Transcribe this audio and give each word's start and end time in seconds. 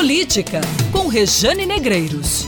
Política, 0.00 0.62
com 0.90 1.08
Rejane 1.08 1.66
Negreiros. 1.66 2.46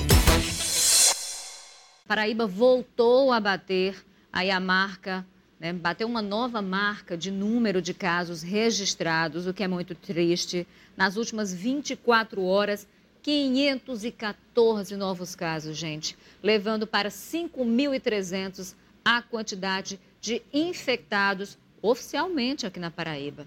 Paraíba 2.08 2.46
voltou 2.46 3.30
a 3.30 3.38
bater 3.38 3.94
aí 4.32 4.50
a 4.50 4.58
marca, 4.58 5.22
né, 5.60 5.70
bateu 5.70 6.08
uma 6.08 6.22
nova 6.22 6.62
marca 6.62 7.14
de 7.14 7.30
número 7.30 7.82
de 7.82 7.92
casos 7.92 8.40
registrados, 8.40 9.46
o 9.46 9.52
que 9.52 9.62
é 9.62 9.68
muito 9.68 9.94
triste. 9.94 10.66
Nas 10.96 11.16
últimas 11.16 11.52
24 11.52 12.42
horas, 12.42 12.88
514 13.22 14.96
novos 14.96 15.34
casos, 15.34 15.76
gente, 15.76 16.16
levando 16.42 16.86
para 16.86 17.10
5.300 17.10 18.74
a 19.04 19.20
quantidade 19.20 20.00
de 20.22 20.40
infectados 20.54 21.58
oficialmente 21.82 22.66
aqui 22.66 22.80
na 22.80 22.90
Paraíba. 22.90 23.46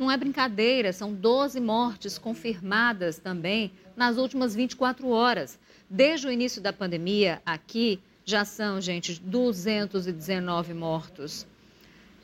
Não 0.00 0.10
é 0.10 0.16
brincadeira, 0.16 0.94
são 0.94 1.12
12 1.12 1.60
mortes 1.60 2.16
confirmadas 2.16 3.18
também 3.18 3.70
nas 3.94 4.16
últimas 4.16 4.54
24 4.54 5.06
horas. 5.06 5.58
Desde 5.90 6.26
o 6.26 6.32
início 6.32 6.62
da 6.62 6.72
pandemia, 6.72 7.42
aqui 7.44 8.00
já 8.24 8.46
são, 8.46 8.80
gente, 8.80 9.20
219 9.20 10.72
mortos. 10.72 11.46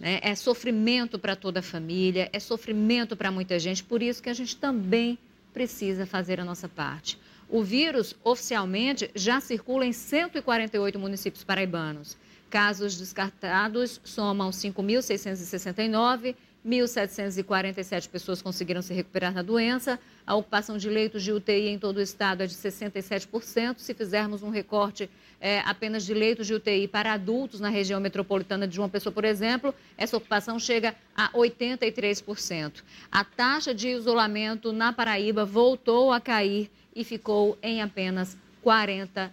Né? 0.00 0.20
É 0.22 0.34
sofrimento 0.34 1.18
para 1.18 1.36
toda 1.36 1.60
a 1.60 1.62
família, 1.62 2.30
é 2.32 2.40
sofrimento 2.40 3.14
para 3.14 3.30
muita 3.30 3.58
gente, 3.58 3.84
por 3.84 4.02
isso 4.02 4.22
que 4.22 4.30
a 4.30 4.34
gente 4.34 4.56
também 4.56 5.18
precisa 5.52 6.06
fazer 6.06 6.40
a 6.40 6.46
nossa 6.46 6.70
parte. 6.70 7.18
O 7.46 7.62
vírus, 7.62 8.16
oficialmente, 8.24 9.10
já 9.14 9.38
circula 9.38 9.84
em 9.84 9.92
148 9.92 10.98
municípios 10.98 11.44
paraibanos. 11.44 12.16
Casos 12.48 12.96
descartados 12.96 14.00
somam 14.02 14.48
5.669 14.48 16.34
1.747 16.66 18.08
pessoas 18.08 18.42
conseguiram 18.42 18.82
se 18.82 18.92
recuperar 18.92 19.32
da 19.32 19.42
doença. 19.42 20.00
A 20.26 20.34
ocupação 20.34 20.76
de 20.76 20.90
leitos 20.90 21.22
de 21.22 21.32
UTI 21.32 21.68
em 21.68 21.78
todo 21.78 21.98
o 21.98 22.02
estado 22.02 22.42
é 22.42 22.46
de 22.46 22.54
67%. 22.54 23.78
Se 23.78 23.94
fizermos 23.94 24.42
um 24.42 24.50
recorte 24.50 25.08
é, 25.40 25.60
apenas 25.60 26.04
de 26.04 26.12
leitos 26.12 26.46
de 26.46 26.54
UTI 26.54 26.88
para 26.88 27.12
adultos 27.12 27.60
na 27.60 27.68
região 27.68 28.00
metropolitana 28.00 28.66
de 28.66 28.74
João 28.74 28.88
Pessoa, 28.88 29.12
por 29.12 29.24
exemplo, 29.24 29.72
essa 29.96 30.16
ocupação 30.16 30.58
chega 30.58 30.96
a 31.16 31.30
83%. 31.30 32.82
A 33.12 33.22
taxa 33.22 33.72
de 33.72 33.88
isolamento 33.88 34.72
na 34.72 34.92
Paraíba 34.92 35.44
voltou 35.44 36.12
a 36.12 36.20
cair 36.20 36.68
e 36.94 37.04
ficou 37.04 37.56
em 37.62 37.80
apenas 37.80 38.36
44%. 38.64 39.30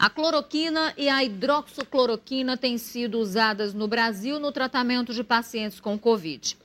A 0.00 0.08
cloroquina 0.08 0.94
e 0.96 1.10
a 1.10 1.22
hidroxicloroquina 1.22 2.56
têm 2.56 2.78
sido 2.78 3.18
usadas 3.18 3.74
no 3.74 3.86
Brasil 3.86 4.40
no 4.40 4.50
tratamento 4.50 5.12
de 5.12 5.22
pacientes 5.22 5.78
com 5.78 5.98
Covid. 5.98 6.56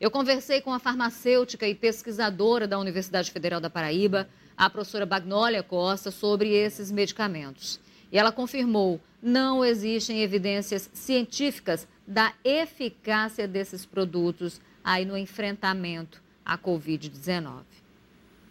Eu 0.00 0.10
conversei 0.10 0.62
com 0.62 0.72
a 0.72 0.78
farmacêutica 0.78 1.68
e 1.68 1.74
pesquisadora 1.74 2.66
da 2.66 2.78
Universidade 2.78 3.30
Federal 3.30 3.60
da 3.60 3.68
Paraíba, 3.68 4.26
a 4.56 4.70
professora 4.70 5.04
Bagnólia 5.04 5.62
Costa, 5.62 6.10
sobre 6.10 6.48
esses 6.54 6.90
medicamentos. 6.90 7.78
E 8.10 8.18
ela 8.18 8.32
confirmou: 8.32 8.98
não 9.22 9.62
existem 9.62 10.22
evidências 10.22 10.88
científicas 10.94 11.86
da 12.06 12.32
eficácia 12.42 13.46
desses 13.46 13.84
produtos 13.84 14.62
aí 14.82 15.04
no 15.04 15.18
enfrentamento 15.18 16.22
à 16.42 16.56
Covid-19. 16.56 17.64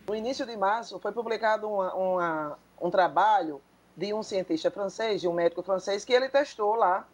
No 0.07 0.15
início 0.15 0.45
de 0.45 0.55
março 0.55 0.99
foi 0.99 1.11
publicado 1.11 1.67
uma, 1.67 1.91
uma, 1.95 2.59
um 2.79 2.91
trabalho 2.91 3.59
de 3.97 4.13
um 4.13 4.21
cientista 4.21 4.69
francês, 4.69 5.19
de 5.19 5.27
um 5.27 5.33
médico 5.33 5.63
francês, 5.63 6.05
que 6.05 6.13
ele 6.13 6.29
testou 6.29 6.75
lá 6.75 7.07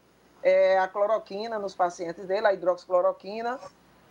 é, 0.43 0.77
a 0.77 0.87
cloroquina 0.87 1.57
nos 1.57 1.73
pacientes 1.73 2.27
dele, 2.27 2.45
a 2.45 2.53
hidroxicloroquina. 2.53 3.57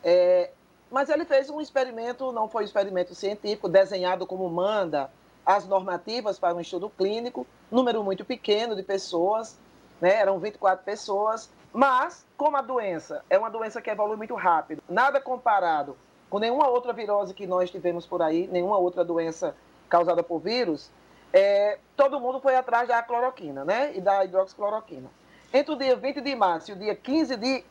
É, 0.02 0.50
mas 0.90 1.10
ele 1.10 1.26
fez 1.26 1.50
um 1.50 1.60
experimento, 1.60 2.32
não 2.32 2.48
foi 2.48 2.62
um 2.62 2.66
experimento 2.66 3.14
científico, 3.14 3.68
desenhado 3.68 4.26
como 4.26 4.48
manda 4.48 5.10
as 5.44 5.66
normativas 5.66 6.38
para 6.38 6.54
um 6.54 6.60
estudo 6.60 6.88
clínico, 6.88 7.46
número 7.70 8.02
muito 8.02 8.24
pequeno 8.24 8.74
de 8.74 8.82
pessoas, 8.82 9.58
né, 10.00 10.14
eram 10.14 10.38
24 10.38 10.84
pessoas, 10.84 11.50
mas 11.72 12.24
como 12.36 12.56
a 12.56 12.62
doença 12.62 13.24
é 13.28 13.38
uma 13.38 13.50
doença 13.50 13.80
que 13.80 13.90
evolui 13.90 14.16
muito 14.16 14.34
rápido, 14.34 14.82
nada 14.88 15.20
comparado 15.20 15.96
com 16.30 16.38
nenhuma 16.38 16.68
outra 16.68 16.92
virose 16.92 17.34
que 17.34 17.46
nós 17.46 17.70
tivemos 17.70 18.06
por 18.06 18.22
aí, 18.22 18.46
nenhuma 18.46 18.78
outra 18.78 19.04
doença 19.04 19.54
causada 19.88 20.22
por 20.22 20.38
vírus, 20.38 20.90
é, 21.32 21.78
todo 21.96 22.20
mundo 22.20 22.40
foi 22.40 22.54
atrás 22.54 22.88
da 22.88 23.02
cloroquina, 23.02 23.64
né? 23.64 23.92
E 23.96 24.00
da 24.00 24.24
hidroxicloroquina. 24.24 25.10
Entre 25.52 25.72
o 25.72 25.76
dia 25.76 25.96
20 25.96 26.20
de 26.20 26.34
março 26.34 26.70
e 26.70 26.74
o 26.74 26.76
dia 26.76 26.94
15 26.94 27.36
de 27.36 27.64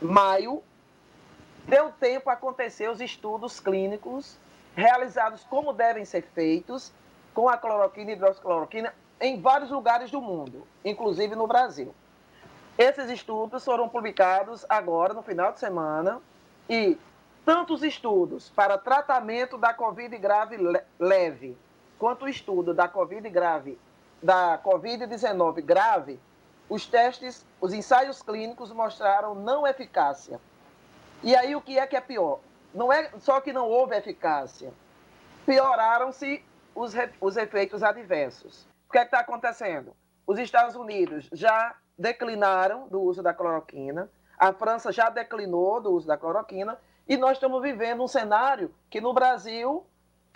maio, 0.00 0.62
deu 1.64 1.90
tempo 1.92 2.30
a 2.30 2.34
acontecer 2.34 2.88
os 2.88 3.00
estudos 3.00 3.58
clínicos 3.58 4.38
realizados 4.74 5.42
como 5.44 5.72
devem 5.72 6.04
ser 6.04 6.22
feitos 6.34 6.92
com 7.34 7.48
a 7.48 7.56
cloroquina 7.56 8.10
e 8.10 8.14
hidroxicloroquina 8.14 8.94
em 9.20 9.40
vários 9.40 9.70
lugares 9.70 10.10
do 10.10 10.20
mundo, 10.20 10.66
inclusive 10.84 11.34
no 11.34 11.46
Brasil. 11.46 11.94
Esses 12.76 13.10
estudos 13.10 13.64
foram 13.64 13.88
publicados 13.88 14.66
agora, 14.68 15.14
no 15.14 15.22
final 15.22 15.52
de 15.52 15.58
semana, 15.58 16.20
e 16.68 16.98
tantos 17.44 17.82
estudos 17.82 18.50
para 18.50 18.76
tratamento 18.76 19.56
da 19.56 19.72
Covid 19.72 20.16
grave 20.18 20.58
leve 20.98 21.56
quanto 21.98 22.24
o 22.24 22.28
estudo 22.28 22.74
da 22.74 22.88
Covid 22.88 23.28
grave, 23.30 23.78
da 24.22 24.58
Covid-19 24.58 25.62
grave, 25.62 26.20
os 26.68 26.86
testes, 26.86 27.46
os 27.60 27.72
ensaios 27.72 28.22
clínicos 28.22 28.72
mostraram 28.72 29.34
não 29.34 29.66
eficácia. 29.66 30.40
E 31.22 31.34
aí 31.34 31.54
o 31.54 31.60
que 31.60 31.78
é 31.78 31.86
que 31.86 31.96
é 31.96 32.00
pior? 32.00 32.40
Não 32.74 32.92
é 32.92 33.10
só 33.18 33.40
que 33.40 33.52
não 33.52 33.68
houve 33.68 33.96
eficácia, 33.96 34.72
pioraram-se 35.46 36.44
os, 36.74 36.92
os 37.20 37.36
efeitos 37.36 37.82
adversos. 37.82 38.66
O 38.88 38.92
que 38.92 38.98
é 38.98 39.00
que 39.02 39.06
está 39.06 39.20
acontecendo? 39.20 39.96
Os 40.26 40.38
Estados 40.38 40.74
Unidos 40.74 41.28
já 41.32 41.74
declinaram 41.96 42.88
do 42.88 43.00
uso 43.00 43.22
da 43.22 43.32
cloroquina, 43.32 44.10
a 44.38 44.52
França 44.52 44.92
já 44.92 45.08
declinou 45.08 45.80
do 45.80 45.92
uso 45.92 46.06
da 46.06 46.18
cloroquina, 46.18 46.78
e 47.08 47.16
nós 47.16 47.32
estamos 47.32 47.62
vivendo 47.62 48.02
um 48.02 48.08
cenário 48.08 48.74
que 48.90 49.00
no 49.00 49.14
Brasil 49.14 49.86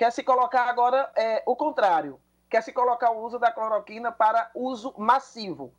quer 0.00 0.10
se 0.12 0.22
colocar 0.22 0.66
agora 0.66 1.12
é, 1.14 1.42
o 1.44 1.54
contrário, 1.54 2.18
quer 2.48 2.62
se 2.62 2.72
colocar 2.72 3.10
o 3.10 3.22
uso 3.22 3.38
da 3.38 3.52
cloroquina 3.52 4.10
para 4.10 4.50
uso 4.54 4.94
massivo. 4.96 5.74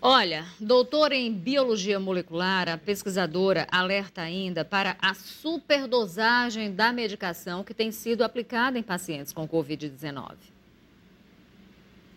Olha, 0.00 0.44
doutora 0.58 1.14
em 1.14 1.32
biologia 1.32 2.00
molecular, 2.00 2.68
a 2.68 2.76
pesquisadora 2.76 3.68
alerta 3.70 4.22
ainda 4.22 4.64
para 4.64 4.96
a 5.00 5.14
superdosagem 5.14 6.74
da 6.74 6.92
medicação 6.92 7.62
que 7.62 7.72
tem 7.72 7.92
sido 7.92 8.24
aplicada 8.24 8.76
em 8.76 8.82
pacientes 8.82 9.32
com 9.32 9.46
Covid-19. 9.46 10.34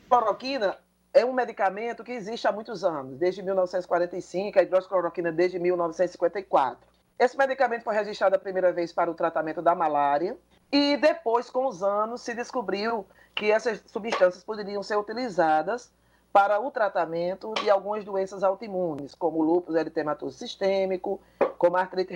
Cloroquina 0.09 0.75
é 1.13 1.23
um 1.23 1.33
medicamento 1.33 2.03
que 2.03 2.13
existe 2.13 2.47
há 2.47 2.51
muitos 2.51 2.83
anos, 2.83 3.15
desde 3.19 3.43
1945, 3.43 4.57
a 4.57 4.63
hidroxicloroquina 4.63 5.31
desde 5.31 5.59
1954. 5.59 6.94
Esse 7.17 7.37
medicamento 7.37 7.83
foi 7.83 7.95
registrado 7.95 8.35
a 8.35 8.39
primeira 8.39 8.73
vez 8.73 8.91
para 8.91 9.09
o 9.09 9.13
tratamento 9.13 9.61
da 9.61 9.73
malária 9.73 10.37
e 10.71 10.97
depois, 10.97 11.49
com 11.49 11.65
os 11.65 11.81
anos, 11.81 12.21
se 12.21 12.33
descobriu 12.33 13.05
que 13.33 13.51
essas 13.51 13.81
substâncias 13.87 14.43
poderiam 14.43 14.83
ser 14.83 14.97
utilizadas 14.97 15.91
para 16.33 16.59
o 16.59 16.69
tratamento 16.69 17.53
de 17.53 17.69
algumas 17.69 18.03
doenças 18.03 18.43
autoimunes, 18.43 19.15
como 19.15 19.41
lúpus 19.41 19.75
eritematoso 19.75 20.37
sistêmico, 20.37 21.21
como 21.57 21.77
artrite 21.77 22.13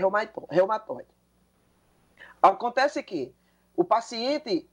reumatoide. 0.50 1.08
Acontece 2.42 3.02
que 3.02 3.34
o 3.78 3.84
paciente 3.86 4.70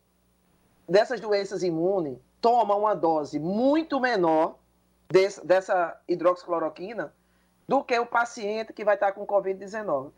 dessas 0.89 1.21
doenças 1.21 1.63
imunes 1.63 2.19
toma 2.41 2.75
uma 2.75 2.95
dose 2.95 3.39
muito 3.39 4.01
menor 4.01 4.59
desse, 5.09 5.45
dessa 5.47 6.01
hidroxicloroquina 6.09 7.15
do 7.69 7.83
que 7.83 7.99
o 7.99 8.07
paciente 8.07 8.73
que 8.73 8.85
vai 8.85 8.95
estar 8.95 9.13
com 9.13 9.27
Covid-19. 9.27 10.13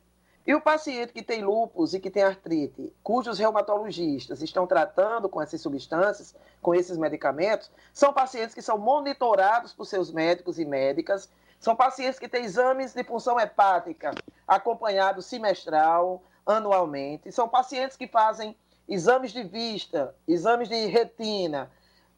E 0.46 0.54
o 0.54 0.60
paciente 0.60 1.12
que 1.12 1.22
tem 1.22 1.42
lúpus 1.42 1.92
e 1.92 2.00
que 2.00 2.10
tem 2.10 2.22
artrite, 2.22 2.90
cujos 3.02 3.38
reumatologistas 3.38 4.40
estão 4.40 4.66
tratando 4.66 5.28
com 5.28 5.42
essas 5.42 5.60
substâncias, 5.60 6.34
com 6.62 6.74
esses 6.74 6.96
medicamentos, 6.96 7.70
são 7.92 8.14
pacientes 8.14 8.54
que 8.54 8.62
são 8.62 8.78
monitorados 8.78 9.74
por 9.74 9.84
seus 9.84 10.10
médicos 10.10 10.58
e 10.58 10.64
médicas, 10.64 11.28
são 11.60 11.76
pacientes 11.76 12.18
que 12.18 12.28
têm 12.28 12.44
exames 12.44 12.94
de 12.94 13.04
função 13.04 13.38
hepática 13.38 14.14
acompanhados 14.46 15.26
semestral, 15.26 16.22
anualmente, 16.46 17.30
são 17.30 17.46
pacientes 17.46 17.96
que 17.96 18.06
fazem 18.08 18.56
exames 18.88 19.32
de 19.32 19.42
vista, 19.42 20.14
exames 20.26 20.68
de 20.70 20.86
retina, 20.86 21.70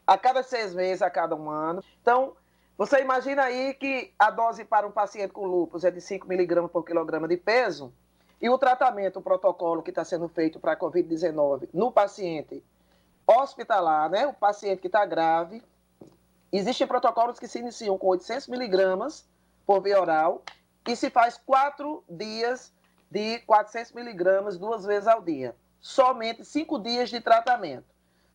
a 0.07 0.17
cada 0.17 0.43
seis 0.43 0.73
meses, 0.73 1.03
a 1.03 1.11
cada 1.11 1.35
um 1.35 1.51
ano. 1.51 1.83
Então, 2.01 2.37
você 2.81 3.03
imagina 3.03 3.43
aí 3.43 3.75
que 3.75 4.11
a 4.19 4.31
dose 4.31 4.65
para 4.65 4.87
um 4.87 4.91
paciente 4.91 5.35
com 5.35 5.45
lúpus 5.45 5.85
é 5.85 5.91
de 5.91 6.01
5 6.01 6.27
miligramas 6.27 6.71
por 6.71 6.83
quilograma 6.83 7.29
de 7.29 7.37
peso, 7.37 7.93
e 8.41 8.49
o 8.49 8.57
tratamento, 8.57 9.19
o 9.19 9.23
protocolo 9.23 9.83
que 9.83 9.91
está 9.91 10.03
sendo 10.03 10.27
feito 10.31 10.59
para 10.59 10.73
a 10.73 10.77
Covid-19 10.79 11.69
no 11.75 11.93
paciente 11.93 12.65
hospitalar, 13.27 14.09
né, 14.09 14.27
o 14.27 14.33
paciente 14.33 14.81
que 14.81 14.87
está 14.87 15.05
grave, 15.05 15.63
existem 16.51 16.87
protocolos 16.87 17.39
que 17.39 17.47
se 17.47 17.59
iniciam 17.59 17.99
com 17.99 18.07
800 18.07 18.49
miligramas 18.49 19.29
por 19.67 19.83
via 19.83 20.01
oral 20.01 20.43
e 20.89 20.97
se 20.97 21.11
faz 21.11 21.37
quatro 21.37 22.03
dias 22.09 22.73
de 23.11 23.41
400 23.41 23.93
miligramas 23.93 24.57
duas 24.57 24.87
vezes 24.87 25.07
ao 25.07 25.21
dia. 25.21 25.55
Somente 25.83 26.47
cinco 26.47 26.79
dias 26.79 27.11
de 27.11 27.21
tratamento. 27.21 27.85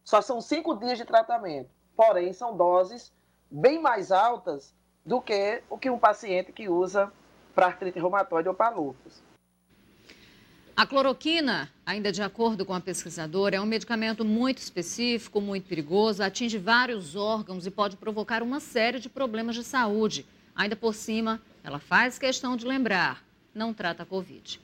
Só 0.03 0.21
são 0.21 0.39
cinco 0.39 0.75
dias 0.75 0.99
de 0.99 1.03
tratamento. 1.03 1.71
Porém, 1.95 2.31
são 2.31 2.55
doses 2.55 3.11
bem 3.49 3.81
mais 3.81 4.11
altas 4.11 4.73
do 5.05 5.21
que 5.21 5.61
o 5.69 5.77
que 5.77 5.89
um 5.89 5.99
paciente 5.99 6.51
que 6.51 6.67
usa 6.67 7.11
para 7.53 7.67
artrite 7.67 7.99
reumatoide 7.99 8.49
ou 8.49 8.53
para 8.53 8.75
lúpus. 8.75 9.23
A 10.75 10.85
cloroquina, 10.85 11.71
ainda 11.85 12.11
de 12.11 12.21
acordo 12.21 12.65
com 12.65 12.73
a 12.73 12.81
pesquisadora, 12.81 13.55
é 13.55 13.61
um 13.61 13.65
medicamento 13.65 14.25
muito 14.25 14.57
específico, 14.57 15.39
muito 15.39 15.69
perigoso, 15.69 16.21
atinge 16.21 16.57
vários 16.57 17.15
órgãos 17.15 17.65
e 17.65 17.71
pode 17.71 17.95
provocar 17.95 18.43
uma 18.43 18.59
série 18.59 18.99
de 18.99 19.07
problemas 19.07 19.55
de 19.55 19.63
saúde. 19.63 20.27
Ainda 20.53 20.75
por 20.75 20.93
cima, 20.93 21.41
ela 21.63 21.79
faz 21.79 22.19
questão 22.19 22.57
de 22.57 22.65
lembrar, 22.65 23.23
não 23.53 23.73
trata 23.73 24.03
a 24.03 24.05
Covid. 24.05 24.59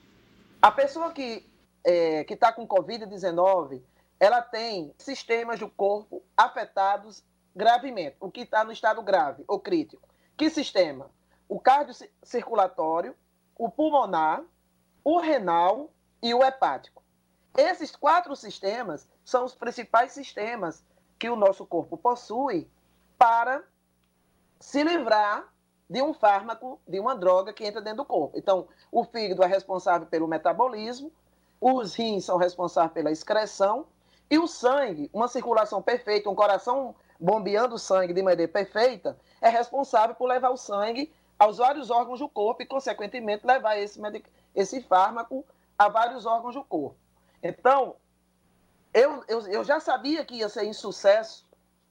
A 0.60 0.70
pessoa 0.70 1.10
que 1.12 1.46
é, 1.82 2.26
está 2.30 2.52
com 2.52 2.68
Covid-19, 2.68 3.80
ela 4.20 4.42
tem 4.42 4.92
sistemas 4.98 5.58
do 5.58 5.68
corpo 5.68 6.22
afetados 6.36 7.24
gravemente, 7.54 8.16
o 8.20 8.30
que 8.30 8.40
está 8.40 8.64
no 8.64 8.72
estado 8.72 9.02
grave 9.02 9.44
ou 9.46 9.60
crítico. 9.60 10.08
Que 10.36 10.48
sistema? 10.50 11.10
O 11.48 11.60
cardiocirculatório, 11.60 13.14
o 13.56 13.70
pulmonar, 13.70 14.42
o 15.04 15.18
renal 15.18 15.90
e 16.22 16.32
o 16.34 16.42
hepático. 16.42 17.02
Esses 17.56 17.94
quatro 17.94 18.34
sistemas 18.34 19.06
são 19.24 19.44
os 19.44 19.54
principais 19.54 20.12
sistemas 20.12 20.82
que 21.18 21.28
o 21.28 21.36
nosso 21.36 21.66
corpo 21.66 21.96
possui 21.96 22.68
para 23.18 23.62
se 24.58 24.82
livrar 24.82 25.52
de 25.88 26.00
um 26.00 26.14
fármaco, 26.14 26.80
de 26.88 26.98
uma 26.98 27.14
droga 27.14 27.52
que 27.52 27.64
entra 27.64 27.82
dentro 27.82 27.98
do 27.98 28.04
corpo. 28.04 28.38
Então, 28.38 28.66
o 28.90 29.04
fígado 29.04 29.42
é 29.42 29.46
responsável 29.46 30.06
pelo 30.06 30.26
metabolismo, 30.26 31.12
os 31.60 31.94
rins 31.94 32.24
são 32.24 32.38
responsáveis 32.38 32.92
pela 32.92 33.10
excreção 33.10 33.86
e 34.30 34.38
o 34.38 34.46
sangue, 34.46 35.10
uma 35.12 35.28
circulação 35.28 35.82
perfeita, 35.82 36.30
um 36.30 36.34
coração 36.34 36.94
bombeando 37.22 37.76
o 37.76 37.78
sangue 37.78 38.12
de 38.12 38.20
maneira 38.20 38.50
perfeita, 38.50 39.16
é 39.40 39.48
responsável 39.48 40.14
por 40.16 40.26
levar 40.26 40.50
o 40.50 40.56
sangue 40.56 41.12
aos 41.38 41.58
vários 41.58 41.88
órgãos 41.88 42.18
do 42.18 42.28
corpo 42.28 42.62
e, 42.62 42.66
consequentemente, 42.66 43.46
levar 43.46 43.78
esse, 43.78 44.00
esse 44.54 44.82
fármaco 44.82 45.44
a 45.78 45.88
vários 45.88 46.26
órgãos 46.26 46.54
do 46.56 46.64
corpo. 46.64 46.96
Então, 47.40 47.94
eu, 48.92 49.22
eu, 49.28 49.40
eu 49.46 49.64
já 49.64 49.78
sabia 49.78 50.24
que 50.24 50.36
ia 50.36 50.48
ser 50.48 50.64
insucesso 50.64 51.48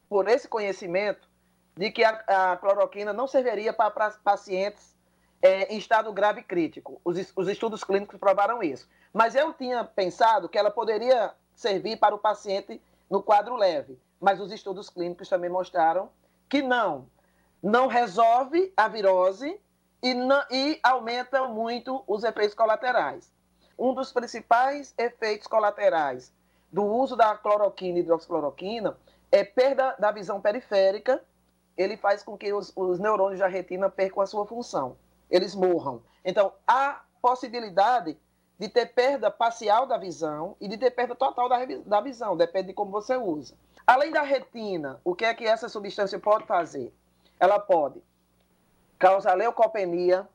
por 0.09 0.27
esse 0.27 0.49
conhecimento 0.49 1.29
de 1.77 1.89
que 1.91 2.03
a, 2.03 2.51
a 2.51 2.57
cloroquina 2.57 3.13
não 3.13 3.25
serviria 3.25 3.71
para, 3.71 3.89
para 3.89 4.11
pacientes 4.11 4.93
é, 5.41 5.73
em 5.73 5.77
estado 5.77 6.11
grave 6.11 6.43
crítico. 6.43 6.99
Os, 7.05 7.31
os 7.35 7.47
estudos 7.47 7.85
clínicos 7.85 8.19
provaram 8.19 8.61
isso. 8.61 8.87
Mas 9.13 9.33
eu 9.33 9.53
tinha 9.53 9.85
pensado 9.85 10.49
que 10.49 10.57
ela 10.57 10.69
poderia 10.69 11.33
servir 11.55 11.97
para 11.97 12.13
o 12.13 12.19
paciente 12.19 12.81
no 13.09 13.23
quadro 13.23 13.55
leve. 13.55 13.97
Mas 14.21 14.39
os 14.39 14.51
estudos 14.51 14.89
clínicos 14.89 15.27
também 15.27 15.49
mostraram 15.49 16.09
que 16.47 16.61
não. 16.61 17.07
Não 17.61 17.87
resolve 17.87 18.71
a 18.77 18.87
virose 18.87 19.59
e, 20.01 20.13
não, 20.13 20.43
e 20.49 20.79
aumenta 20.81 21.47
muito 21.47 22.03
os 22.07 22.23
efeitos 22.23 22.55
colaterais 22.55 23.29
um 23.81 23.95
dos 23.95 24.11
principais 24.11 24.93
efeitos 24.95 25.47
colaterais 25.47 26.31
do 26.71 26.85
uso 26.85 27.15
da 27.15 27.35
cloroquina 27.35 27.97
e 27.97 28.01
hidroxicloroquina 28.01 28.95
é 29.31 29.43
perda 29.43 29.95
da 29.97 30.11
visão 30.11 30.39
periférica. 30.39 31.19
Ele 31.75 31.97
faz 31.97 32.21
com 32.21 32.37
que 32.37 32.53
os, 32.53 32.71
os 32.75 32.99
neurônios 32.99 33.39
da 33.39 33.47
retina 33.47 33.89
percam 33.89 34.21
a 34.21 34.27
sua 34.27 34.45
função, 34.45 34.95
eles 35.31 35.55
morram. 35.55 36.03
Então, 36.23 36.53
há 36.67 37.01
possibilidade 37.19 38.15
de 38.59 38.69
ter 38.69 38.93
perda 38.93 39.31
parcial 39.31 39.87
da 39.87 39.97
visão 39.97 40.55
e 40.61 40.67
de 40.67 40.77
ter 40.77 40.91
perda 40.91 41.15
total 41.15 41.49
da, 41.49 41.65
da 41.83 42.01
visão, 42.01 42.37
depende 42.37 42.67
de 42.67 42.73
como 42.73 42.91
você 42.91 43.17
usa. 43.17 43.55
Além 43.85 44.11
da 44.11 44.21
retina, 44.21 44.99
o 45.03 45.15
que 45.15 45.25
é 45.25 45.33
que 45.33 45.45
essa 45.45 45.67
substância 45.67 46.19
pode 46.19 46.45
fazer? 46.45 46.93
Ela 47.39 47.59
pode 47.59 48.01
causar 48.97 49.33
leucopenia, 49.33 50.27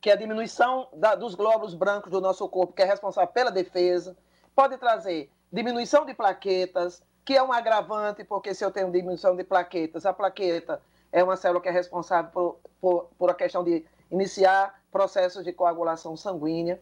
que 0.00 0.10
é 0.10 0.12
a 0.12 0.16
diminuição 0.16 0.88
da, 0.92 1.14
dos 1.14 1.34
glóbulos 1.34 1.74
brancos 1.74 2.10
do 2.10 2.20
nosso 2.20 2.48
corpo, 2.48 2.72
que 2.72 2.82
é 2.82 2.84
responsável 2.84 3.32
pela 3.32 3.50
defesa. 3.50 4.16
Pode 4.54 4.76
trazer 4.78 5.30
diminuição 5.52 6.04
de 6.04 6.14
plaquetas, 6.14 7.02
que 7.24 7.36
é 7.36 7.42
um 7.42 7.52
agravante, 7.52 8.24
porque 8.24 8.54
se 8.54 8.64
eu 8.64 8.70
tenho 8.70 8.90
diminuição 8.90 9.36
de 9.36 9.44
plaquetas, 9.44 10.04
a 10.06 10.12
plaqueta 10.12 10.80
é 11.12 11.22
uma 11.24 11.36
célula 11.36 11.60
que 11.60 11.68
é 11.68 11.72
responsável 11.72 12.30
por, 12.30 12.60
por, 12.80 13.10
por 13.18 13.30
a 13.30 13.34
questão 13.34 13.64
de 13.64 13.84
iniciar 14.10 14.80
processos 14.90 15.44
de 15.44 15.52
coagulação 15.52 16.16
sanguínea. 16.16 16.80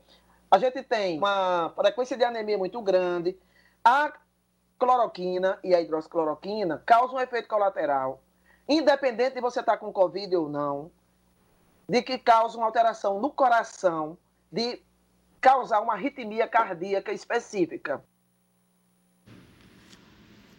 A 0.50 0.58
gente 0.58 0.82
tem 0.82 1.18
uma 1.18 1.72
frequência 1.74 2.16
de 2.16 2.24
anemia 2.24 2.56
muito 2.56 2.80
grande. 2.80 3.38
A 3.84 4.12
cloroquina 4.78 5.58
e 5.64 5.74
a 5.74 5.80
hidroxicloroquina 5.80 6.82
causam 6.86 7.16
um 7.16 7.20
efeito 7.20 7.48
colateral, 7.48 8.22
independente 8.68 9.34
de 9.34 9.40
você 9.40 9.60
estar 9.60 9.76
com 9.76 9.92
Covid 9.92 10.36
ou 10.36 10.48
não 10.48 10.90
de 11.88 12.02
que 12.02 12.18
causa 12.18 12.56
uma 12.58 12.66
alteração 12.66 13.18
no 13.18 13.30
coração, 13.30 14.18
de 14.52 14.78
causar 15.40 15.80
uma 15.80 15.94
arritmia 15.94 16.46
cardíaca 16.46 17.12
específica. 17.12 18.04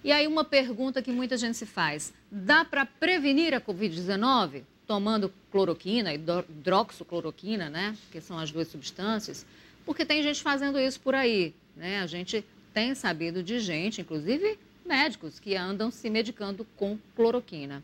E 0.03 0.11
aí 0.11 0.25
uma 0.25 0.43
pergunta 0.43 1.01
que 1.01 1.11
muita 1.11 1.37
gente 1.37 1.57
se 1.57 1.65
faz: 1.65 2.13
dá 2.31 2.65
para 2.65 2.85
prevenir 2.85 3.53
a 3.53 3.61
COVID-19 3.61 4.63
tomando 4.87 5.31
cloroquina, 5.51 6.11
hidroxicloroquina, 6.13 7.69
né? 7.69 7.95
Que 8.11 8.19
são 8.19 8.39
as 8.39 8.51
duas 8.51 8.69
substâncias? 8.69 9.45
Porque 9.85 10.05
tem 10.05 10.23
gente 10.23 10.41
fazendo 10.41 10.79
isso 10.79 10.99
por 10.99 11.13
aí, 11.13 11.53
né? 11.75 11.99
A 11.99 12.07
gente 12.07 12.43
tem 12.73 12.95
sabido 12.95 13.43
de 13.43 13.59
gente, 13.59 14.01
inclusive 14.01 14.59
médicos, 14.85 15.39
que 15.39 15.55
andam 15.55 15.91
se 15.91 16.09
medicando 16.09 16.65
com 16.75 16.97
cloroquina. 17.15 17.83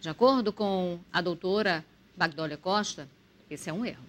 De 0.00 0.08
acordo 0.08 0.52
com 0.52 0.98
a 1.12 1.20
doutora 1.20 1.84
Bagdólia 2.16 2.56
Costa, 2.56 3.08
esse 3.50 3.70
é 3.70 3.72
um 3.72 3.84
erro. 3.84 4.04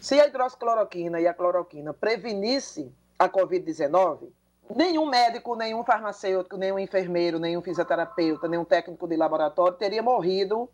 Se 0.00 0.18
a 0.18 0.26
hidroxicloroquina 0.26 1.20
e 1.20 1.26
a 1.26 1.34
cloroquina 1.34 1.92
prevenisse 1.92 2.90
a 3.18 3.28
Covid-19, 3.28 4.28
nenhum 4.74 5.06
médico, 5.06 5.54
nenhum 5.54 5.84
farmacêutico, 5.84 6.56
nenhum 6.56 6.78
enfermeiro, 6.78 7.38
nenhum 7.38 7.60
fisioterapeuta, 7.60 8.48
nenhum 8.48 8.64
técnico 8.64 9.06
de 9.06 9.16
laboratório 9.16 9.76
teria 9.76 10.02
morrido 10.02 10.68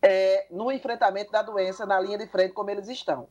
é, 0.00 0.46
no 0.50 0.70
enfrentamento 0.70 1.32
da 1.32 1.42
doença 1.42 1.86
na 1.86 1.98
linha 2.00 2.18
de 2.18 2.26
frente 2.26 2.52
como 2.52 2.70
eles 2.70 2.88
estão. 2.88 3.28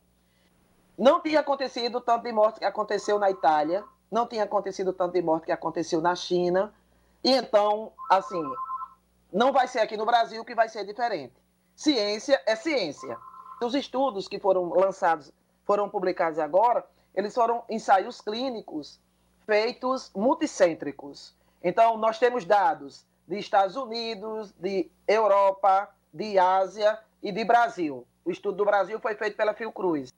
Não 0.98 1.20
tinha 1.20 1.40
acontecido 1.40 2.00
tanto 2.00 2.24
de 2.24 2.32
morte 2.32 2.58
que 2.58 2.64
aconteceu 2.64 3.18
na 3.18 3.30
Itália, 3.30 3.84
não 4.12 4.26
tinha 4.26 4.44
acontecido 4.44 4.92
tanto 4.92 5.14
de 5.14 5.22
morte 5.22 5.46
que 5.46 5.52
aconteceu 5.52 6.02
na 6.02 6.14
China, 6.14 6.72
e 7.24 7.30
então, 7.30 7.92
assim, 8.10 8.42
não 9.32 9.52
vai 9.52 9.66
ser 9.66 9.78
aqui 9.78 9.96
no 9.96 10.04
Brasil 10.04 10.44
que 10.44 10.54
vai 10.54 10.68
ser 10.68 10.84
diferente. 10.84 11.32
Ciência 11.74 12.40
é 12.46 12.54
ciência. 12.54 13.16
Os 13.62 13.74
estudos 13.74 14.28
que 14.28 14.38
foram 14.38 14.68
lançados, 14.68 15.32
foram 15.64 15.88
publicados 15.88 16.38
agora, 16.38 16.84
eles 17.14 17.34
foram 17.34 17.64
ensaios 17.70 18.20
clínicos 18.20 19.00
feitos 19.46 20.10
multicêntricos. 20.14 21.34
Então, 21.62 21.96
nós 21.96 22.18
temos 22.18 22.44
dados 22.44 23.04
de 23.26 23.38
Estados 23.38 23.76
Unidos, 23.76 24.52
de 24.58 24.90
Europa, 25.08 25.88
de 26.12 26.38
Ásia 26.38 26.98
e 27.22 27.32
de 27.32 27.44
Brasil. 27.44 28.06
O 28.24 28.30
estudo 28.30 28.58
do 28.58 28.64
Brasil 28.64 29.00
foi 29.00 29.14
feito 29.14 29.36
pela 29.36 29.54
Fiocruz. 29.54 30.12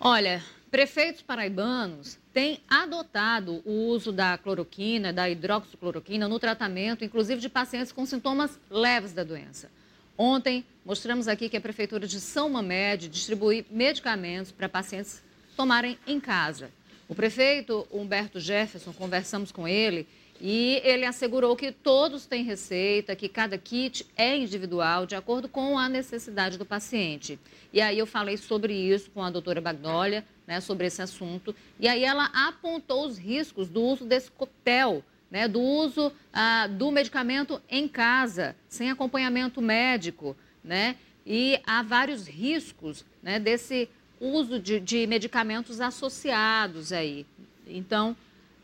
Olha, 0.00 0.42
prefeitos 0.72 1.20
paraibanos 1.20 2.18
têm 2.32 2.58
adotado 2.66 3.62
o 3.66 3.88
uso 3.88 4.10
da 4.10 4.38
cloroquina, 4.38 5.12
da 5.12 5.28
hidroxicloroquina 5.28 6.26
no 6.26 6.38
tratamento, 6.38 7.04
inclusive 7.04 7.42
de 7.42 7.50
pacientes 7.50 7.92
com 7.92 8.06
sintomas 8.06 8.58
leves 8.70 9.12
da 9.12 9.22
doença. 9.22 9.70
Ontem, 10.16 10.64
mostramos 10.82 11.28
aqui 11.28 11.50
que 11.50 11.58
a 11.58 11.60
Prefeitura 11.60 12.06
de 12.06 12.18
São 12.18 12.48
Mamede 12.48 13.06
distribui 13.06 13.66
medicamentos 13.70 14.50
para 14.50 14.66
pacientes 14.66 15.22
tomarem 15.54 15.98
em 16.06 16.18
casa. 16.18 16.70
O 17.06 17.14
prefeito 17.14 17.86
Humberto 17.92 18.40
Jefferson, 18.40 18.94
conversamos 18.94 19.52
com 19.52 19.68
ele 19.68 20.08
e 20.40 20.80
ele 20.82 21.04
assegurou 21.04 21.54
que 21.54 21.70
todos 21.70 22.24
têm 22.24 22.42
receita, 22.42 23.14
que 23.14 23.28
cada 23.28 23.58
kit 23.58 24.06
é 24.16 24.34
individual, 24.36 25.04
de 25.04 25.14
acordo 25.14 25.48
com 25.48 25.78
a 25.78 25.86
necessidade 25.86 26.56
do 26.56 26.64
paciente. 26.64 27.38
E 27.72 27.80
aí 27.80 27.98
eu 27.98 28.06
falei 28.06 28.36
sobre 28.36 28.74
isso 28.74 29.10
com 29.10 29.22
a 29.22 29.30
doutora 29.30 29.60
Bagnolia, 29.60 30.24
né, 30.52 30.60
sobre 30.60 30.86
esse 30.86 31.00
assunto. 31.00 31.54
E 31.80 31.88
aí 31.88 32.04
ela 32.04 32.26
apontou 32.34 33.06
os 33.06 33.16
riscos 33.16 33.70
do 33.70 33.82
uso 33.82 34.04
desse 34.04 34.30
coquetel, 34.30 35.02
né, 35.30 35.48
do 35.48 35.60
uso 35.60 36.12
ah, 36.30 36.66
do 36.66 36.90
medicamento 36.90 37.60
em 37.70 37.88
casa, 37.88 38.54
sem 38.68 38.90
acompanhamento 38.90 39.62
médico, 39.62 40.36
né? 40.62 40.96
E 41.24 41.58
há 41.66 41.82
vários 41.82 42.26
riscos 42.26 43.02
né, 43.22 43.38
desse 43.38 43.88
uso 44.20 44.58
de, 44.60 44.78
de 44.78 45.06
medicamentos 45.06 45.80
associados 45.80 46.92
aí. 46.92 47.26
Então, 47.66 48.14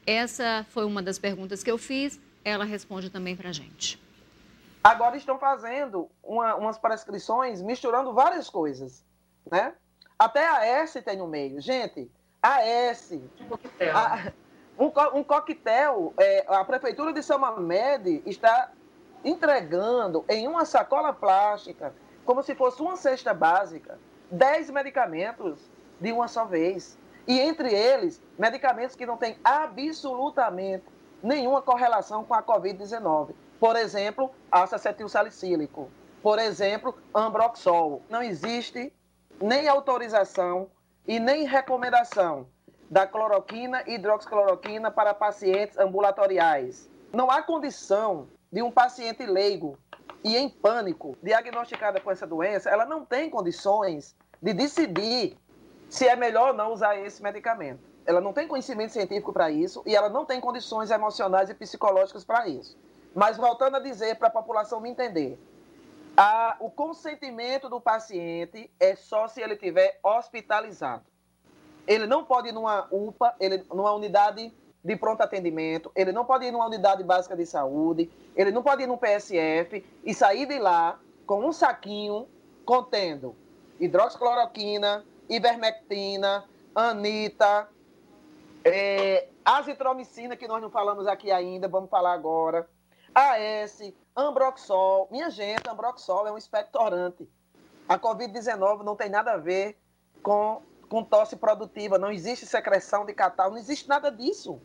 essa 0.07 0.67
foi 0.69 0.85
uma 0.85 1.01
das 1.01 1.19
perguntas 1.19 1.63
que 1.63 1.71
eu 1.71 1.79
fiz. 1.79 2.21
Ela 2.45 2.65
responde 2.65 3.09
também 3.09 3.35
para 3.35 3.49
a 3.49 3.53
gente. 3.53 3.99
Agora 4.85 5.17
estão 5.17 5.39
fazendo 5.39 6.11
uma, 6.23 6.55
umas 6.57 6.79
prescrições 6.79 7.63
misturando 7.63 8.13
várias 8.13 8.51
coisas, 8.51 9.05
né? 9.51 9.73
Até 10.19 10.49
a 10.49 10.67
S 10.67 11.01
tem 11.01 11.17
no 11.17 11.29
meio. 11.29 11.61
Gente, 11.61 12.11
a 12.43 12.63
S. 12.65 13.23
A, 13.95 14.33
um, 14.77 14.91
um 15.19 15.23
coquetel, 15.23 16.13
é, 16.19 16.45
a 16.49 16.65
Prefeitura 16.65 17.13
de 17.13 17.23
São 17.23 17.39
Mamed 17.39 18.23
está 18.27 18.73
entregando 19.25 20.25
em 20.29 20.49
uma 20.49 20.65
sacola 20.65 21.13
plástica, 21.13 21.95
como 22.25 22.43
se 22.43 22.55
fosse 22.55 22.83
uma 22.83 22.97
cesta 22.97 23.33
básica, 23.33 23.99
10 24.31 24.71
medicamentos 24.71 25.71
de 26.01 26.13
uma 26.13 26.27
só 26.27 26.45
vez. 26.45 26.99
E 27.27 27.39
entre 27.39 27.73
eles, 27.73 28.21
medicamentos 28.39 28.97
que 28.97 29.07
não 29.07 29.17
têm 29.17 29.39
absolutamente 29.45 30.85
nenhuma 31.23 31.63
correlação 31.63 32.25
com 32.25 32.35
a 32.35 32.43
Covid-19. 32.43 33.35
Por 33.61 33.77
exemplo, 33.77 34.31
ácido 34.51 35.09
salicílico. 35.09 35.91
Por 36.23 36.39
exemplo, 36.39 36.97
ambroxol. 37.15 38.03
Não 38.09 38.23
existe 38.23 38.93
nem 39.41 39.69
autorização 39.69 40.71
e 41.07 41.19
nem 41.19 41.45
recomendação 41.45 42.49
da 42.91 43.07
cloroquina 43.07 43.83
e 43.87 43.95
hidroxicloroquina 43.95 44.91
para 44.91 45.15
pacientes 45.15 45.79
ambulatoriais. 45.79 46.89
Não 47.13 47.31
há 47.31 47.43
condição 47.43 48.29
de 48.51 48.63
um 48.63 48.71
paciente 48.71 49.25
leigo 49.27 49.79
e 50.25 50.37
em 50.37 50.49
pânico, 50.49 51.17
diagnosticada 51.23 52.01
com 52.01 52.11
essa 52.11 52.27
doença, 52.27 52.69
ela 52.69 52.85
não 52.85 53.05
tem 53.05 53.31
condições 53.31 54.17
de 54.43 54.53
decidir 54.53 55.37
se 55.89 56.07
é 56.07 56.17
melhor 56.17 56.49
ou 56.49 56.55
não 56.55 56.73
usar 56.73 56.97
esse 56.99 57.23
medicamento. 57.23 57.81
Ela 58.05 58.21
não 58.21 58.33
tem 58.33 58.49
conhecimento 58.49 58.93
científico 58.93 59.33
para 59.33 59.51
isso 59.51 59.83
e 59.87 59.95
ela 59.95 60.09
não 60.09 60.25
tem 60.25 60.41
condições 60.41 60.91
emocionais 60.91 61.51
e 61.51 61.55
psicológicas 61.55 62.25
para 62.25 62.49
isso. 62.49 62.77
Mas 63.15 63.37
voltando 63.37 63.77
a 63.77 63.81
dizer 63.81 64.17
para 64.17 64.29
a 64.29 64.31
população 64.31 64.81
me 64.81 64.91
entender, 64.91 65.39
o 66.59 66.71
consentimento 66.71 67.69
do 67.69 67.81
paciente 67.81 68.71
é 68.81 68.97
só 68.97 69.29
se 69.29 69.41
ele 69.41 69.55
estiver 69.55 69.99
hospitalizado. 70.03 71.05
Ele 71.87 72.07
não 72.07 72.25
pode 72.25 72.49
ir 72.49 72.53
numa 72.53 72.87
UPA, 72.91 73.35
ele, 73.39 73.65
numa 73.73 73.93
unidade 73.93 74.53
de 74.85 74.97
pronto 74.97 75.23
atendimento, 75.23 75.91
ele 75.95 76.13
não 76.13 76.25
pode 76.25 76.47
ir 76.47 76.51
numa 76.51 76.67
unidade 76.67 77.03
básica 77.03 77.37
de 77.37 77.47
saúde, 77.47 78.11
ele 78.35 78.51
não 78.51 78.63
pode 78.63 78.83
ir 78.83 78.87
num 78.87 78.97
PSF 78.97 79.85
e 80.05 80.15
sair 80.15 80.47
de 80.47 80.59
lá 80.59 80.99
com 81.27 81.45
um 81.45 81.53
saquinho 81.53 82.29
contendo 82.65 83.35
hidroxicloroquina, 83.81 85.05
ivermectina, 85.29 86.45
anita, 86.75 87.69
é, 88.65 89.29
azitromicina, 89.45 90.37
que 90.37 90.49
nós 90.49 90.61
não 90.61 90.71
falamos 90.71 91.07
aqui 91.07 91.31
ainda, 91.31 91.69
vamos 91.69 91.89
falar 91.89 92.13
agora, 92.13 92.69
AS, 93.15 93.93
ambroxol. 94.19 95.09
Minha 95.11 95.31
gente, 95.31 95.69
ambroxol 95.69 96.27
é 96.27 96.33
um 96.33 96.39
expectorante. 96.39 97.29
A 97.89 97.99
Covid-19 97.99 98.83
não 98.83 98.97
tem 98.97 99.09
nada 99.09 99.33
a 99.33 99.37
ver 99.37 99.79
com, 100.23 100.61
com 100.89 101.05
tosse 101.05 101.37
produtiva, 101.37 101.97
não 101.97 102.11
existe 102.11 102.45
secreção 102.45 103.07
de 103.07 103.15
catarro, 103.15 103.53
não 103.53 103.59
existe 103.59 103.89
nada 103.89 104.11
disso. 104.11 104.61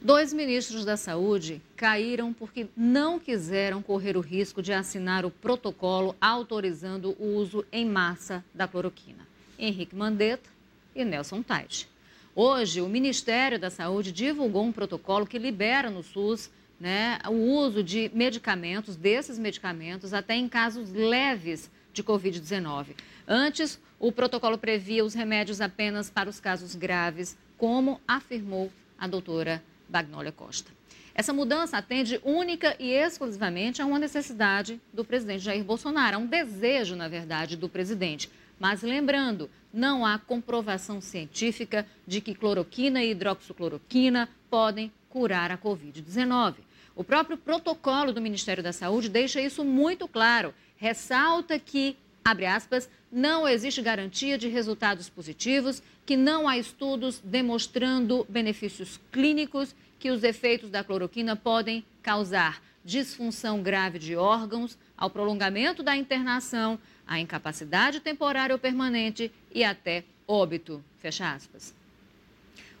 Dois 0.00 0.34
ministros 0.34 0.84
da 0.84 0.98
Saúde 0.98 1.62
caíram 1.76 2.32
porque 2.32 2.68
não 2.76 3.18
quiseram 3.18 3.82
correr 3.82 4.18
o 4.18 4.20
risco 4.20 4.62
de 4.62 4.72
assinar 4.72 5.24
o 5.24 5.30
protocolo 5.30 6.14
autorizando 6.20 7.16
o 7.18 7.36
uso 7.36 7.64
em 7.72 7.86
massa 7.86 8.44
da 8.54 8.68
cloroquina. 8.68 9.26
Henrique 9.58 9.96
Mandetta 9.96 10.50
e 10.94 11.04
Nelson 11.04 11.42
Tait. 11.42 11.88
Hoje, 12.36 12.80
o 12.80 12.88
Ministério 12.88 13.60
da 13.60 13.70
Saúde 13.70 14.10
divulgou 14.10 14.64
um 14.64 14.72
protocolo 14.72 15.24
que 15.24 15.38
libera 15.38 15.88
no 15.88 16.02
SUS 16.02 16.50
né, 16.80 17.20
o 17.28 17.32
uso 17.32 17.80
de 17.80 18.10
medicamentos, 18.12 18.96
desses 18.96 19.38
medicamentos, 19.38 20.12
até 20.12 20.34
em 20.34 20.48
casos 20.48 20.92
leves 20.92 21.70
de 21.92 22.02
Covid-19. 22.02 22.96
Antes, 23.28 23.80
o 24.00 24.10
protocolo 24.10 24.58
previa 24.58 25.04
os 25.04 25.14
remédios 25.14 25.60
apenas 25.60 26.10
para 26.10 26.28
os 26.28 26.40
casos 26.40 26.74
graves, 26.74 27.38
como 27.56 28.00
afirmou 28.06 28.68
a 28.98 29.06
doutora 29.06 29.62
Bagnólia 29.88 30.32
Costa. 30.32 30.72
Essa 31.14 31.32
mudança 31.32 31.78
atende 31.78 32.20
única 32.24 32.74
e 32.80 32.90
exclusivamente 32.90 33.80
a 33.80 33.86
uma 33.86 34.00
necessidade 34.00 34.80
do 34.92 35.04
presidente 35.04 35.44
Jair 35.44 35.62
Bolsonaro, 35.62 36.16
a 36.16 36.18
um 36.18 36.26
desejo, 36.26 36.96
na 36.96 37.06
verdade, 37.06 37.56
do 37.56 37.68
presidente. 37.68 38.28
Mas 38.58 38.82
lembrando, 38.82 39.48
não 39.74 40.06
há 40.06 40.18
comprovação 40.18 41.00
científica 41.00 41.84
de 42.06 42.20
que 42.20 42.34
cloroquina 42.34 43.02
e 43.02 43.10
hidroxicloroquina 43.10 44.28
podem 44.48 44.92
curar 45.10 45.50
a 45.50 45.58
Covid-19. 45.58 46.54
O 46.94 47.02
próprio 47.02 47.36
protocolo 47.36 48.12
do 48.12 48.20
Ministério 48.20 48.62
da 48.62 48.72
Saúde 48.72 49.08
deixa 49.08 49.40
isso 49.40 49.64
muito 49.64 50.06
claro. 50.06 50.54
Ressalta 50.76 51.58
que, 51.58 51.96
abre 52.24 52.46
aspas, 52.46 52.88
não 53.10 53.48
existe 53.48 53.82
garantia 53.82 54.38
de 54.38 54.48
resultados 54.48 55.08
positivos, 55.08 55.82
que 56.06 56.16
não 56.16 56.48
há 56.48 56.56
estudos 56.56 57.20
demonstrando 57.24 58.24
benefícios 58.28 59.00
clínicos 59.10 59.74
que 59.98 60.10
os 60.10 60.22
efeitos 60.22 60.70
da 60.70 60.84
cloroquina 60.84 61.34
podem 61.34 61.84
causar 62.00 62.62
disfunção 62.84 63.62
grave 63.62 63.98
de 63.98 64.14
órgãos, 64.14 64.76
ao 64.96 65.10
prolongamento 65.10 65.82
da 65.82 65.96
internação, 65.96 66.78
à 67.06 67.20
incapacidade 67.20 68.00
temporária 68.00 68.54
ou 68.54 68.58
permanente 68.58 69.30
e 69.52 69.62
até 69.64 70.04
óbito. 70.26 70.82
Fecha 70.98 71.32
aspas. 71.32 71.74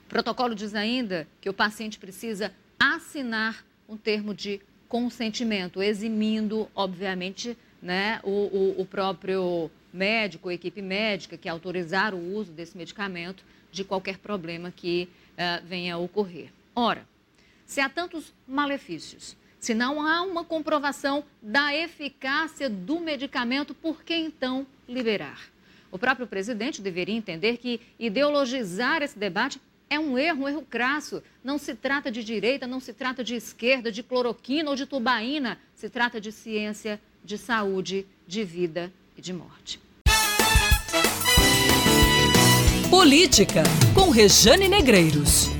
O 0.06 0.08
protocolo 0.08 0.54
diz 0.54 0.74
ainda 0.74 1.26
que 1.40 1.48
o 1.48 1.54
paciente 1.54 1.98
precisa 1.98 2.52
assinar 2.78 3.64
um 3.88 3.96
termo 3.96 4.34
de 4.34 4.60
consentimento, 4.88 5.82
eximindo, 5.82 6.68
obviamente, 6.74 7.56
né, 7.82 8.20
o, 8.22 8.30
o, 8.30 8.80
o 8.80 8.86
próprio 8.86 9.70
médico, 9.92 10.48
a 10.48 10.54
equipe 10.54 10.80
médica 10.80 11.36
que 11.36 11.48
autorizar 11.48 12.14
o 12.14 12.34
uso 12.34 12.52
desse 12.52 12.76
medicamento 12.76 13.44
de 13.70 13.84
qualquer 13.84 14.18
problema 14.18 14.70
que 14.70 15.08
uh, 15.32 15.66
venha 15.66 15.94
a 15.94 15.98
ocorrer. 15.98 16.50
Ora, 16.74 17.06
se 17.66 17.80
há 17.80 17.88
tantos 17.88 18.32
malefícios, 18.46 19.36
se 19.64 19.72
não 19.72 20.06
há 20.06 20.20
uma 20.20 20.44
comprovação 20.44 21.24
da 21.40 21.74
eficácia 21.74 22.68
do 22.68 23.00
medicamento, 23.00 23.74
por 23.74 24.04
que 24.04 24.14
então 24.14 24.66
liberar? 24.86 25.40
O 25.90 25.98
próprio 25.98 26.26
presidente 26.26 26.82
deveria 26.82 27.14
entender 27.14 27.56
que 27.56 27.80
ideologizar 27.98 29.02
esse 29.02 29.18
debate 29.18 29.58
é 29.88 29.98
um 29.98 30.18
erro, 30.18 30.42
um 30.42 30.48
erro 30.48 30.66
crasso. 30.68 31.22
Não 31.42 31.56
se 31.56 31.74
trata 31.74 32.10
de 32.10 32.22
direita, 32.22 32.66
não 32.66 32.78
se 32.78 32.92
trata 32.92 33.24
de 33.24 33.36
esquerda, 33.36 33.90
de 33.90 34.02
cloroquina 34.02 34.68
ou 34.68 34.76
de 34.76 34.84
tubaína. 34.84 35.58
Se 35.74 35.88
trata 35.88 36.20
de 36.20 36.30
ciência, 36.30 37.00
de 37.24 37.38
saúde, 37.38 38.06
de 38.26 38.44
vida 38.44 38.92
e 39.16 39.22
de 39.22 39.32
morte. 39.32 39.80
Política, 42.90 43.62
com 43.94 44.10
Rejane 44.10 44.68
Negreiros. 44.68 45.53